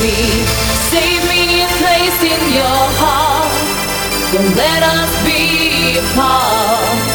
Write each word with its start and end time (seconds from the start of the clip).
me, 0.00 0.16
save 0.90 1.22
me 1.28 1.62
a 1.62 1.68
place 1.80 2.22
in 2.22 2.42
your 2.54 2.80
heart. 3.00 3.52
Don't 4.32 4.56
let 4.56 4.82
us 4.82 5.10
be 5.24 5.98
apart. 5.98 7.09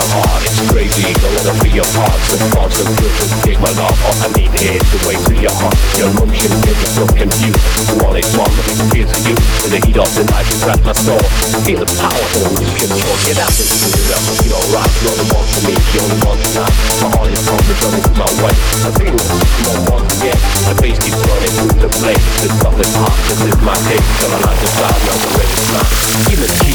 Your 0.00 0.08
heart, 0.16 0.40
it's 0.48 0.60
crazy, 0.72 1.12
let 1.12 1.44
them 1.44 1.56
be 1.60 1.70
your 1.76 1.88
parts 1.92 2.32
The 2.32 2.48
thoughts 2.56 2.80
of 2.80 2.88
to 2.88 3.36
take 3.44 3.60
my 3.60 3.68
love, 3.76 3.96
all 4.08 4.16
I 4.24 4.28
need 4.32 4.52
is 4.56 4.80
the 4.80 4.98
way 5.04 5.16
to 5.28 5.34
your 5.36 5.52
heart. 5.52 5.76
Your 6.00 6.08
emotion 6.08 6.52
get 6.64 6.76
me 6.80 6.86
so 6.88 7.04
confused. 7.04 7.60
One 8.00 8.16
is 8.16 8.30
one, 8.32 8.48
but 8.48 8.64
it 8.64 8.80
feels 8.88 9.12
you? 9.28 9.36
In 9.68 9.70
the 9.76 9.80
heat 9.84 9.98
of 10.00 10.08
the 10.16 10.24
night, 10.24 10.48
you 10.48 10.56
grab 10.64 10.80
my 10.88 10.96
soul. 10.96 11.20
Feel 11.68 11.84
the 11.84 11.88
power, 12.00 12.24
don't 12.32 12.56
lose 12.56 12.72
control 12.80 13.16
Get 13.28 13.36
out 13.36 13.52
and 13.52 13.68
do 13.68 13.88
it 13.92 14.10
up, 14.16 14.22
feel 14.40 14.56
alright 14.56 14.92
You're 15.04 15.18
the 15.20 15.26
one 15.28 15.44
for 15.44 15.62
me, 15.68 15.74
you're 15.92 16.08
the 16.08 16.18
one 16.24 16.38
tonight 16.40 16.74
My 17.04 17.08
heart 17.12 17.30
is 17.30 17.44
hungry, 17.44 17.74
running 17.84 18.00
through 18.00 18.16
my 18.16 18.30
way 18.40 18.54
I 18.80 18.90
think 18.96 19.14
no 19.68 19.72
one 19.92 20.04
again 20.08 20.40
My 20.64 20.74
face 20.80 20.98
keeps 21.04 21.20
running 21.20 21.52
through 21.52 21.78
the 21.84 21.90
flame 22.00 22.22
This 22.40 22.52
something 22.64 22.92
hot, 22.96 23.16
this 23.28 23.40
is 23.44 23.58
my 23.60 23.76
taste 23.86 24.08
Till 24.24 24.32
I 24.32 24.38
like 24.40 24.58
the 24.62 24.68
sound, 24.72 25.00
you're 25.04 25.20
the 25.20 25.30
ready 25.36 25.56
tonight 25.60 25.90
Give 26.30 26.40
it, 26.40 26.52
it, 26.64 26.69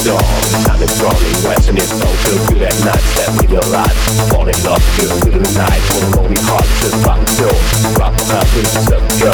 dog 0.00 0.24
Time 0.64 0.80
is 0.80 0.94
rolling, 1.00 1.38
west 1.44 1.68
and 1.68 1.78
it's 1.78 1.92
so 1.92 2.08
feel 2.24 2.40
good 2.48 2.62
at 2.64 2.76
night 2.80 3.04
Step 3.12 3.32
in 3.44 3.50
your 3.52 3.66
life, 3.68 3.96
fall 4.32 4.48
in 4.48 4.56
love, 4.64 4.82
good 4.96 5.36
at 5.36 5.52
night 5.52 5.82
For 5.90 5.98
the 6.00 6.08
lonely 6.16 6.40
heart, 6.48 6.68
just 6.80 6.96
rock 7.04 7.20
the 7.20 7.28
show 7.36 7.54
Rock 8.00 8.14
the 8.16 8.24
house, 8.32 8.48
please 8.56 8.72
just 8.72 8.88
let 8.88 9.02
go 9.20 9.32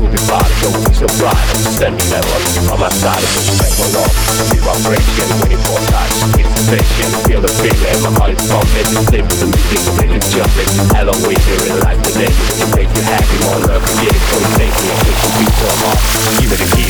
Move 0.00 0.12
your 0.14 0.26
body, 0.30 0.54
don't 0.64 0.78
be 0.80 0.92
so 0.96 1.08
bright 1.20 1.36
standing 1.76 2.08
there, 2.08 2.24
on 2.72 2.78
my 2.80 2.88
side 2.88 3.20
It's 3.20 3.44
just 3.44 3.60
make 3.60 3.76
one 3.76 3.94
off, 4.00 4.14
feel 4.48 4.64
vibration 4.64 5.28
for 5.68 5.80
touch, 5.92 6.14
it's 6.40 6.50
sensation 6.56 7.10
Feel 7.28 7.42
the 7.44 7.52
feeling, 7.60 8.00
my 8.00 8.10
heart 8.16 8.32
is 8.32 8.42
pumping 8.48 8.88
Live 9.12 9.26
with 9.28 9.40
the 9.44 9.48
music, 9.52 9.82
it 10.08 10.24
jumping 10.32 10.70
Hello, 10.96 11.12
we 11.26 11.36
here 11.44 11.62
in 11.68 11.76
life 11.84 12.00
today 12.06 12.32
To 12.32 12.66
make 12.72 12.90
you 12.96 13.02
happy, 13.04 13.36
more 13.44 13.60
love, 13.66 13.82
forget 13.84 14.14
it 14.14 14.22
Don't 14.32 14.46
take 14.56 14.72
me, 14.72 14.88
it 14.88 15.16
should 15.20 15.34
be 15.36 15.46
so 15.58 15.68
hard 15.84 15.98
Give 16.38 16.48
me 16.48 16.56
the 16.56 16.68
key 16.72 16.88